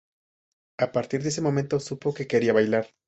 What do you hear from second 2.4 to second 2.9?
bailar.